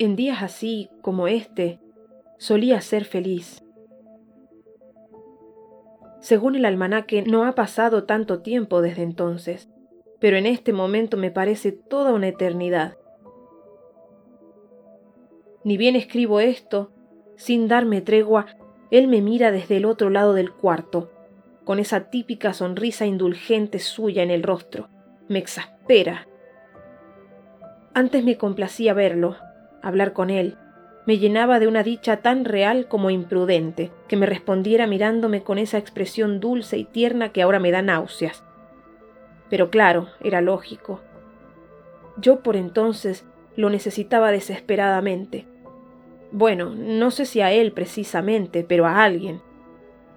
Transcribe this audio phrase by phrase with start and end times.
[0.00, 1.78] En días así como este,
[2.38, 3.62] solía ser feliz.
[6.20, 9.68] Según el almanaque, no ha pasado tanto tiempo desde entonces,
[10.18, 12.96] pero en este momento me parece toda una eternidad.
[15.64, 16.92] Ni bien escribo esto,
[17.36, 18.46] sin darme tregua,
[18.90, 21.10] él me mira desde el otro lado del cuarto,
[21.64, 24.88] con esa típica sonrisa indulgente suya en el rostro.
[25.28, 26.26] Me exaspera.
[27.92, 29.36] Antes me complacía verlo,
[29.82, 30.56] hablar con él.
[31.06, 35.78] Me llenaba de una dicha tan real como imprudente, que me respondiera mirándome con esa
[35.78, 38.44] expresión dulce y tierna que ahora me da náuseas.
[39.48, 41.00] Pero claro, era lógico.
[42.16, 43.24] Yo por entonces
[43.56, 45.46] lo necesitaba desesperadamente.
[46.32, 49.40] Bueno, no sé si a él precisamente, pero a alguien.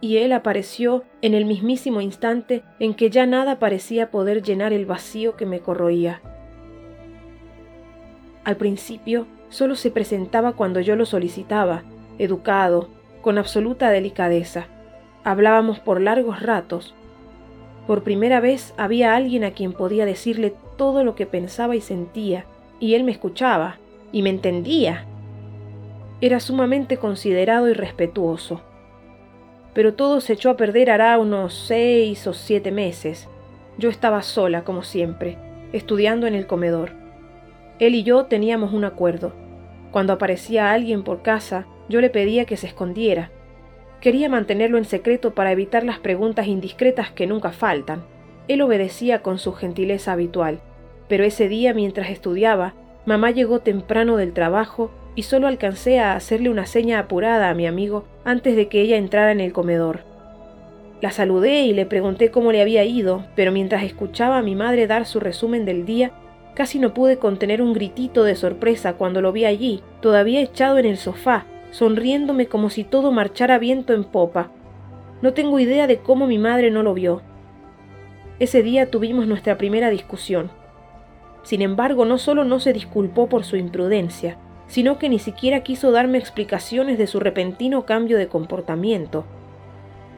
[0.00, 4.84] Y él apareció en el mismísimo instante en que ya nada parecía poder llenar el
[4.84, 6.20] vacío que me corroía.
[8.44, 11.82] Al principio solo se presentaba cuando yo lo solicitaba,
[12.18, 12.88] educado,
[13.20, 14.66] con absoluta delicadeza.
[15.24, 16.94] Hablábamos por largos ratos.
[17.86, 22.46] Por primera vez había alguien a quien podía decirle todo lo que pensaba y sentía,
[22.80, 23.76] y él me escuchaba,
[24.10, 25.04] y me entendía.
[26.22, 28.62] Era sumamente considerado y respetuoso.
[29.74, 33.28] Pero todo se echó a perder hará unos seis o siete meses.
[33.76, 35.36] Yo estaba sola, como siempre,
[35.72, 36.92] estudiando en el comedor.
[37.78, 39.41] Él y yo teníamos un acuerdo.
[39.92, 43.30] Cuando aparecía alguien por casa, yo le pedía que se escondiera.
[44.00, 48.02] Quería mantenerlo en secreto para evitar las preguntas indiscretas que nunca faltan.
[48.48, 50.60] Él obedecía con su gentileza habitual,
[51.08, 52.74] pero ese día mientras estudiaba,
[53.06, 57.66] mamá llegó temprano del trabajo y solo alcancé a hacerle una seña apurada a mi
[57.66, 60.00] amigo antes de que ella entrara en el comedor.
[61.02, 64.86] La saludé y le pregunté cómo le había ido, pero mientras escuchaba a mi madre
[64.86, 66.12] dar su resumen del día,
[66.54, 70.84] Casi no pude contener un gritito de sorpresa cuando lo vi allí, todavía echado en
[70.84, 74.50] el sofá, sonriéndome como si todo marchara viento en popa.
[75.22, 77.22] No tengo idea de cómo mi madre no lo vio.
[78.38, 80.50] Ese día tuvimos nuestra primera discusión.
[81.42, 84.36] Sin embargo, no solo no se disculpó por su imprudencia,
[84.66, 89.24] sino que ni siquiera quiso darme explicaciones de su repentino cambio de comportamiento.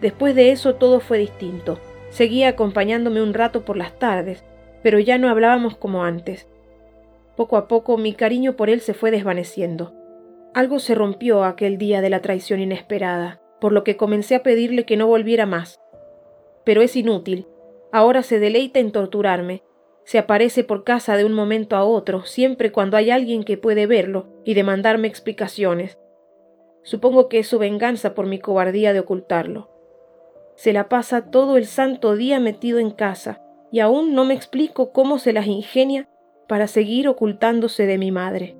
[0.00, 1.78] Después de eso todo fue distinto.
[2.10, 4.44] Seguía acompañándome un rato por las tardes,
[4.84, 6.46] pero ya no hablábamos como antes.
[7.36, 9.94] Poco a poco mi cariño por él se fue desvaneciendo.
[10.52, 14.84] Algo se rompió aquel día de la traición inesperada, por lo que comencé a pedirle
[14.84, 15.80] que no volviera más.
[16.64, 17.46] Pero es inútil.
[17.92, 19.62] Ahora se deleita en torturarme.
[20.04, 23.86] Se aparece por casa de un momento a otro, siempre cuando hay alguien que puede
[23.86, 25.98] verlo y demandarme explicaciones.
[26.82, 29.70] Supongo que es su venganza por mi cobardía de ocultarlo.
[30.56, 33.40] Se la pasa todo el santo día metido en casa,
[33.74, 36.08] y aún no me explico cómo se las ingenia
[36.46, 38.56] para seguir ocultándose de mi madre.